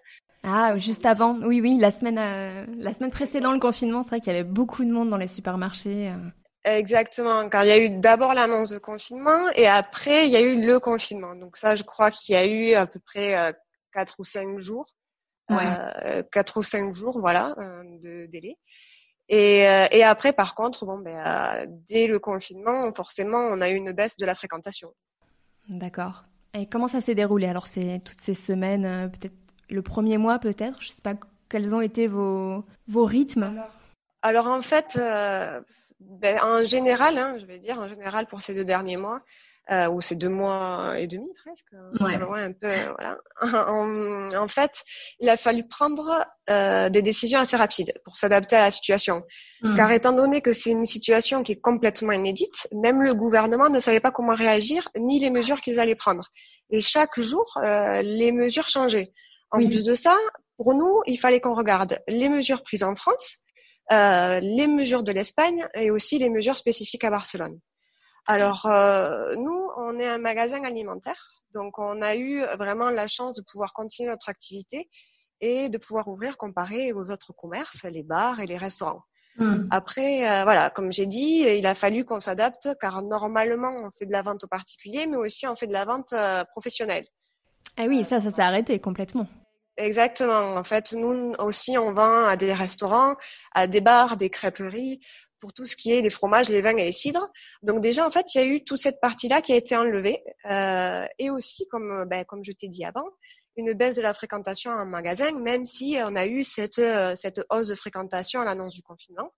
[0.43, 4.19] ah, juste avant, oui, oui, la semaine, euh, la semaine précédente le confinement, c'est vrai
[4.19, 6.09] qu'il y avait beaucoup de monde dans les supermarchés.
[6.09, 6.77] Euh.
[6.77, 10.41] Exactement, car il y a eu d'abord l'annonce de confinement et après il y a
[10.41, 11.35] eu le confinement.
[11.35, 13.51] Donc ça, je crois qu'il y a eu à peu près euh,
[13.93, 14.87] quatre ou cinq jours,
[15.49, 16.25] ouais.
[16.31, 17.53] quatre ou cinq jours, voilà,
[18.01, 18.55] de délai.
[19.29, 19.59] Et,
[19.91, 24.17] et après, par contre, bon, ben, dès le confinement, forcément, on a eu une baisse
[24.17, 24.93] de la fréquentation.
[25.67, 26.23] D'accord.
[26.53, 27.47] Et comment ça s'est déroulé?
[27.47, 29.35] Alors, c'est toutes ces semaines, peut-être
[29.69, 31.15] le premier mois peut-être Je ne sais pas
[31.49, 33.55] quels ont été vos, vos rythmes.
[34.21, 35.61] Alors, en fait, euh,
[35.99, 39.21] ben, en général, hein, je vais dire en général pour ces deux derniers mois,
[39.71, 41.67] euh, ou ces deux mois et demi presque,
[42.01, 42.15] ouais.
[42.15, 43.17] un peu, voilà.
[43.69, 44.81] En, en, fait,
[45.19, 49.21] il a fallu prendre euh, des décisions assez rapides pour s'adapter à la situation.
[49.61, 49.75] Hmm.
[49.75, 53.79] Car étant donné que c'est une situation qui est complètement inédite, même le gouvernement ne
[53.79, 56.31] savait pas comment réagir ni les mesures qu'ils allaient prendre.
[56.71, 59.11] Et chaque jour, euh, les mesures changeaient.
[59.51, 60.15] En plus de ça,
[60.57, 63.37] pour nous, il fallait qu'on regarde les mesures prises en France,
[63.91, 67.59] euh, les mesures de l'Espagne et aussi les mesures spécifiques à Barcelone.
[68.27, 73.33] Alors, euh, nous, on est un magasin alimentaire, donc on a eu vraiment la chance
[73.33, 74.89] de pouvoir continuer notre activité
[75.41, 79.03] et de pouvoir ouvrir comparé aux autres commerces, les bars et les restaurants.
[79.37, 79.67] Hmm.
[79.71, 84.05] Après, euh, voilà, comme j'ai dit, il a fallu qu'on s'adapte car normalement on fait
[84.05, 87.05] de la vente aux particuliers, mais aussi on fait de la vente euh, professionnelle.
[87.77, 89.27] Ah oui, ça, ça s'est arrêté complètement.
[89.79, 90.55] Exactement.
[90.55, 93.15] En fait, nous aussi, on vend à des restaurants,
[93.53, 94.99] à des bars, des crêperies,
[95.39, 97.29] pour tout ce qui est les fromages, les vins et les cidres.
[97.63, 100.21] Donc déjà, en fait, il y a eu toute cette partie-là qui a été enlevée.
[100.49, 103.05] Euh, et aussi, comme, ben, comme je t'ai dit avant,
[103.55, 106.81] une baisse de la fréquentation en magasin, même si on a eu cette,
[107.15, 109.31] cette hausse de fréquentation à l'annonce du confinement.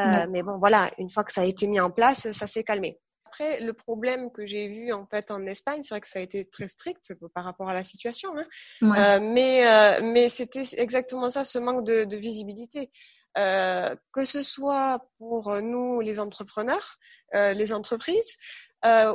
[0.00, 2.64] Euh, mais bon, voilà, une fois que ça a été mis en place, ça s'est
[2.64, 2.98] calmé.
[3.32, 6.22] Après, le problème que j'ai vu en fait en Espagne, c'est vrai que ça a
[6.22, 8.44] été très strict par rapport à la situation, hein.
[8.82, 12.90] euh, mais euh, mais c'était exactement ça, ce manque de, de visibilité,
[13.38, 16.98] euh, que ce soit pour nous les entrepreneurs,
[17.32, 18.36] les entreprises,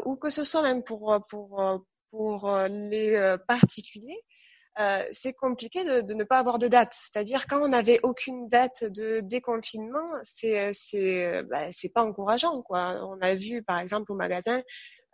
[0.06, 4.20] ou que ce soit même pour pour pour les particuliers.
[4.80, 6.94] Euh, c'est compliqué de, de, ne pas avoir de date.
[6.94, 12.96] C'est-à-dire quand on n'avait aucune date de déconfinement, c'est c'est bah, c'est pas encourageant quoi.
[13.04, 14.62] On a vu par exemple au magasin,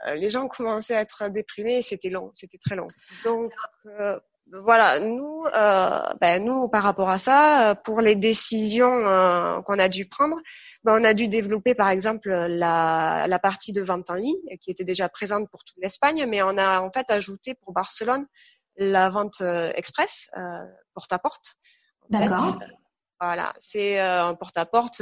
[0.07, 2.87] euh, les gens commençaient à être déprimés, c'était long, c'était très long.
[3.23, 3.53] Donc
[3.85, 4.19] euh,
[4.51, 9.87] voilà, nous, euh, ben, nous, par rapport à ça, pour les décisions euh, qu'on a
[9.87, 10.35] dû prendre,
[10.83, 14.69] ben, on a dû développer, par exemple, la, la partie de vente en ligne, qui
[14.69, 18.27] était déjà présente pour toute l'Espagne, mais on a en fait ajouté pour Barcelone
[18.77, 21.55] la vente euh, express, euh, porte à porte.
[22.09, 22.57] D'accord.
[23.19, 25.01] Voilà, c'est euh, un porte à porte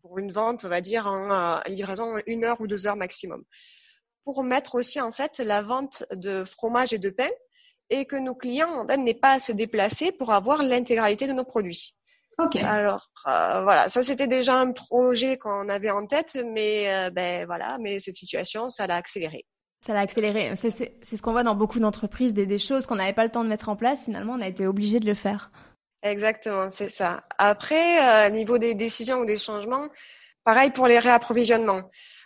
[0.00, 3.42] pour une vente, on va dire en livraison une heure ou deux heures maximum.
[4.22, 7.30] Pour mettre aussi en fait la vente de fromage et de pain
[7.88, 11.96] et que nos clients n'aient pas à se déplacer pour avoir l'intégralité de nos produits.
[12.38, 12.56] Ok.
[12.56, 17.98] Alors voilà, ça c'était déjà un projet qu'on avait en tête, mais ben voilà, mais
[17.98, 19.46] cette situation, ça l'a accéléré.
[19.86, 20.54] Ça l'a accéléré.
[20.56, 23.44] C'est ce qu'on voit dans beaucoup d'entreprises, des, des, choses qu'on n'avait pas le temps
[23.44, 24.04] de mettre en place.
[24.04, 25.50] Finalement, on a été obligé de le faire.
[26.02, 27.22] Exactement, c'est ça.
[27.38, 29.88] Après, euh, niveau des décisions ou des changements,
[30.44, 31.82] pareil pour les réapprovisionnements.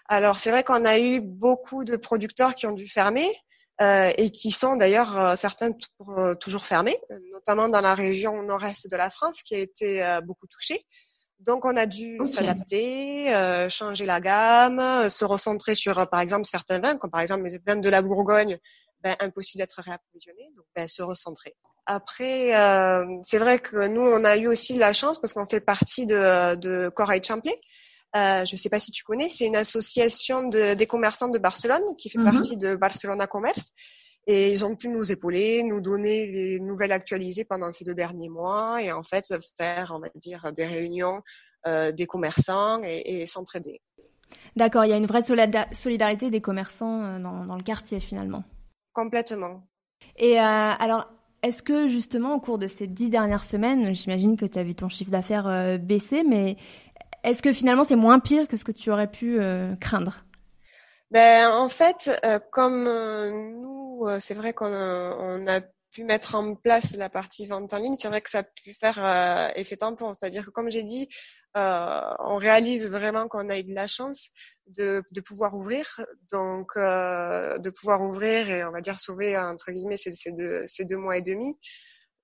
[0.09, 3.29] Alors, c'est vrai qu'on a eu beaucoup de producteurs qui ont dû fermer
[3.81, 5.71] euh, et qui sont d'ailleurs euh, certains
[6.09, 6.97] euh, toujours fermés,
[7.33, 10.85] notamment dans la région nord-est de la France qui a été beaucoup touchée.
[11.41, 16.21] Donc, on a dû s'adapter, euh, changer la gamme, euh, se recentrer sur, euh, par
[16.21, 18.59] exemple, certains vins, comme par exemple les vins de la Bourgogne,
[19.03, 21.55] ben, impossible d'être réapprovisionné, donc ben, se recentrer.
[21.87, 25.61] Après, euh, c'est vrai que nous, on a eu aussi la chance parce qu'on fait
[25.61, 27.55] partie de, de Corail Champlay.
[28.17, 31.39] Euh, je ne sais pas si tu connais, c'est une association de, des commerçants de
[31.39, 32.33] Barcelone qui fait mm-hmm.
[32.33, 33.71] partie de Barcelona Commerce.
[34.27, 38.31] Et ils ont pu nous épauler, nous donner les nouvelles actualisées pendant ces deux derniers
[38.31, 41.21] mois et en fait faire, on va dire, des réunions
[41.67, 43.81] euh, des commerçants et, et s'entraider.
[44.57, 48.45] D'accord, il y a une vraie solidarité des commerçants euh, dans, dans le quartier finalement.
[48.93, 49.67] Complètement.
[50.17, 51.11] Et euh, alors,
[51.43, 54.75] est-ce que justement au cours de ces dix dernières semaines, j'imagine que tu as vu
[54.75, 56.57] ton chiffre d'affaires euh, baisser, mais
[57.23, 59.39] est-ce que finalement c'est moins pire que ce que tu aurais pu
[59.81, 60.25] craindre?
[61.11, 65.61] Ben, En fait, euh, comme euh, nous, euh, c'est vrai qu'on a, on a
[65.93, 68.75] pu mettre en place la partie vente en ligne, c'est vrai que ça a pu
[68.75, 70.13] faire euh, effet tampon.
[70.15, 71.09] C'est-à-dire que, comme j'ai dit,
[71.57, 74.29] euh, on réalise vraiment qu'on a eu de la chance
[74.67, 76.01] de, de pouvoir ouvrir,
[76.33, 80.85] donc euh, de pouvoir ouvrir et on va dire sauver entre guillemets ces, deux, ces
[80.85, 81.55] deux mois et demi.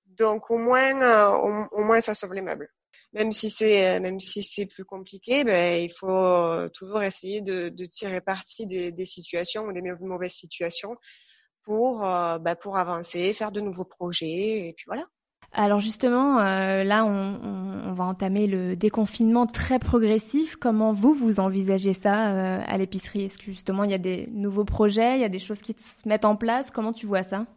[0.05, 1.29] Donc au moins,
[1.71, 2.69] au moins ça sauve les meubles
[3.13, 7.85] même si c'est même si c'est plus compliqué, ben, il faut toujours essayer de, de
[7.85, 10.95] tirer parti des, des, situations ou des mauvaises situations
[11.63, 15.03] pour euh, ben, pour avancer, faire de nouveaux projets et puis voilà.
[15.53, 20.55] Alors justement, euh, là, on, on, va entamer le déconfinement très progressif.
[20.55, 23.25] Comment vous, vous envisagez ça euh, à l'épicerie?
[23.25, 25.73] Est-ce que justement, il y a des nouveaux projets, il y a des choses qui
[25.73, 26.71] se mettent en place?
[26.71, 27.47] Comment tu vois ça?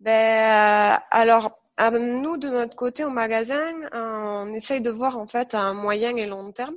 [0.00, 5.54] Ben, alors, ben, nous, de notre côté, au magasin, on essaye de voir en fait
[5.54, 6.74] à moyen et long terme.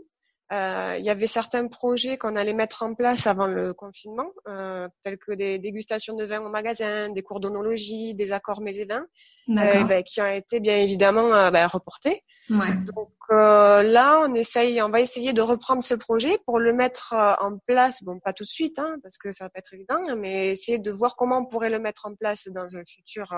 [0.52, 4.88] Euh, il y avait certains projets qu'on allait mettre en place avant le confinement, euh,
[5.02, 8.86] tels que des dégustations de vin au magasin, des cours d'onologie, des accords mets et
[8.86, 9.06] vins,
[9.50, 12.22] euh, ben, qui ont été bien évidemment euh, ben, reportés.
[12.52, 12.76] Ouais.
[12.94, 17.16] Donc euh, là, on essaye, on va essayer de reprendre ce projet pour le mettre
[17.39, 18.04] en place.
[18.04, 20.78] Bon, pas tout de suite, hein, parce que ça va pas être évident, mais essayer
[20.78, 23.34] de voir comment on pourrait le mettre en place dans un futur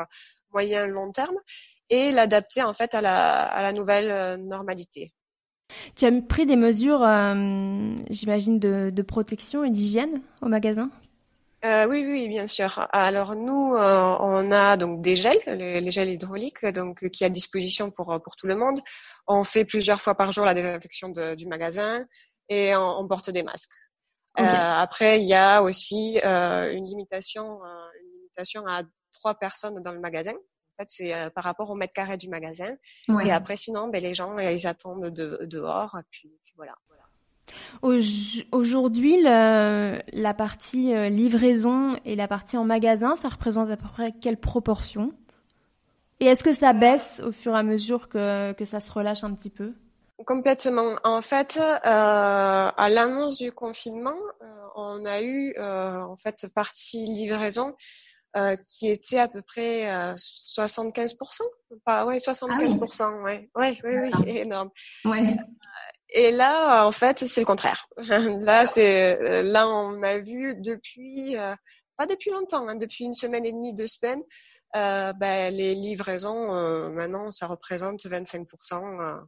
[0.56, 1.36] moyen long terme
[1.90, 5.14] et l'adapter en fait à la, à la nouvelle euh, normalité.
[5.96, 10.90] Tu as pris des mesures, euh, j'imagine, de, de, protection et d'hygiène au magasin?
[11.66, 12.88] Euh, oui, oui, bien sûr.
[12.92, 17.28] Alors nous, euh, on a donc des gels, les, les, gels hydrauliques, donc qui est
[17.28, 18.80] à disposition pour pour tout le monde.
[19.26, 22.06] On fait plusieurs fois par jour la désinfection de, du magasin
[22.50, 23.74] et on, on porte des masques.
[24.38, 24.48] Okay.
[24.48, 28.84] après, il y a aussi une limitation, une limitation à
[29.16, 30.34] trois personnes dans le magasin.
[30.34, 32.76] En fait, c'est euh, par rapport au mètre carré du magasin.
[33.08, 33.28] Ouais.
[33.28, 35.98] Et après, sinon, ben, les gens, euh, ils attendent de, dehors.
[36.12, 36.76] Puis, puis voilà.
[38.52, 44.12] Aujourd'hui, la partie euh, livraison et la partie en magasin, ça représente à peu près
[44.12, 45.14] quelle proportion?
[46.20, 49.24] Et est-ce que ça baisse au fur et à mesure que, que ça se relâche
[49.24, 49.74] un petit peu?
[50.24, 50.96] Complètement.
[51.04, 57.06] En fait, euh, à l'annonce du confinement, euh, on a eu euh, en fait partie
[57.06, 57.76] livraison
[58.38, 61.16] euh, qui était à peu près euh, 75%.
[61.86, 63.24] Pas, ouais, 75%, ah oui.
[63.24, 63.50] ouais.
[63.56, 64.70] Ouais, oui, oui, énorme.
[65.06, 65.36] Ouais.
[66.10, 67.88] Et là, en fait, c'est le contraire.
[67.98, 71.56] là, c'est, là, on a vu depuis, euh,
[71.98, 74.22] pas depuis longtemps, hein, depuis une semaine et demie, deux semaines,
[74.76, 79.26] euh, ben, les livraisons, euh, maintenant, ça représente 25%.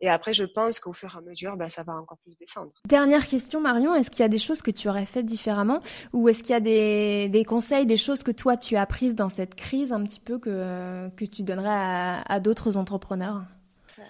[0.00, 2.72] Et après, je pense qu'au fur et à mesure, bah, ça va encore plus descendre.
[2.86, 3.94] Dernière question, Marion.
[3.94, 5.80] Est-ce qu'il y a des choses que tu aurais faites différemment
[6.12, 9.14] ou est-ce qu'il y a des, des, conseils, des choses que toi, tu as prises
[9.14, 13.42] dans cette crise un petit peu que, que tu donnerais à, à d'autres entrepreneurs?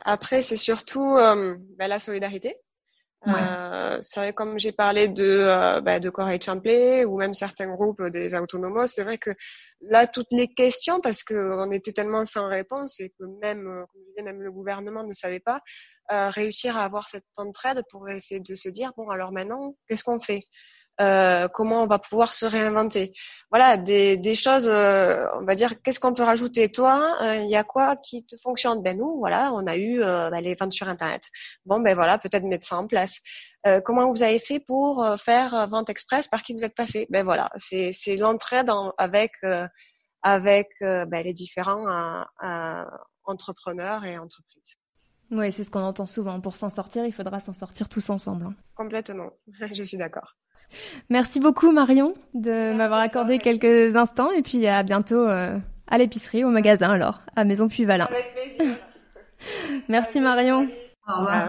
[0.04, 2.54] Après, c'est surtout euh, bah, la solidarité.
[3.26, 7.66] Euh, c'est vrai, comme j'ai parlé de, euh, bah, de Corey Champlay ou même certains
[7.74, 9.30] groupes des autonomos, c'est vrai que
[9.80, 14.00] là, toutes les questions, parce qu'on était tellement sans réponse et que même, euh, comme
[14.02, 15.60] je disais, même le gouvernement ne savait pas,
[16.12, 20.04] euh, réussir à avoir cette entraide pour essayer de se dire, bon, alors maintenant, qu'est-ce
[20.04, 20.40] qu'on fait?
[21.00, 23.12] Euh, comment on va pouvoir se réinventer.
[23.50, 26.70] Voilà, des, des choses, euh, on va dire, qu'est-ce qu'on peut rajouter?
[26.70, 28.82] Toi, euh, il y a quoi qui te fonctionne?
[28.82, 31.22] Ben nous, voilà, on a eu ben, les ventes sur Internet.
[31.64, 33.20] Bon, ben voilà, peut-être mettre ça en place.
[33.84, 36.26] comment vous avez fait pour faire vente express?
[36.26, 37.06] Par qui vous êtes passé?
[37.10, 39.32] Ben voilà, c'est c'est l'entraide avec
[40.22, 41.86] avec ben, les différents
[43.24, 44.76] entrepreneurs et entreprises.
[45.30, 46.40] Oui, c'est ce qu'on entend souvent.
[46.40, 48.46] Pour s'en sortir, il faudra s'en sortir tous ensemble.
[48.46, 48.54] Hein.
[48.74, 49.30] Complètement,
[49.72, 50.36] je suis d'accord.
[51.10, 55.58] Merci beaucoup Marion de m'avoir accordé quelques instants et puis à bientôt euh,
[55.88, 58.06] à l'épicerie, au magasin alors, à Maison Puy-Valin.
[58.06, 58.74] Avec plaisir.
[59.88, 60.66] Merci Marion.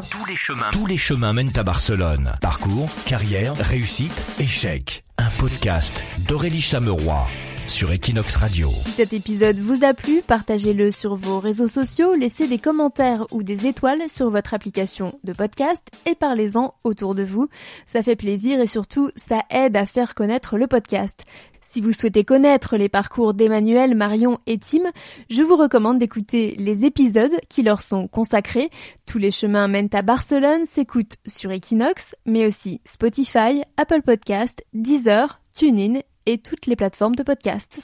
[0.09, 2.31] Tous les chemins, tous les chemins mènent à Barcelone.
[2.39, 5.03] Parcours, carrière, réussite, échec.
[5.17, 7.27] Un podcast d'Aurélie Chameroy
[7.69, 8.71] sur Equinox Radio.
[8.83, 13.43] Si cet épisode vous a plu, partagez-le sur vos réseaux sociaux, laissez des commentaires ou
[13.43, 17.47] des étoiles sur votre application de podcast et parlez-en autour de vous.
[17.85, 21.25] Ça fait plaisir et surtout, ça aide à faire connaître le podcast.
[21.61, 24.89] Si vous souhaitez connaître les parcours d'Emmanuel, Marion et Tim,
[25.29, 28.71] je vous recommande d'écouter les épisodes qui leur sont consacrés.
[29.05, 35.39] Tous les chemins mènent à Barcelone s'écoutent sur Equinox, mais aussi Spotify, Apple Podcast, Deezer,
[35.53, 35.99] TuneIn
[36.29, 37.79] et toutes les plateformes de podcast.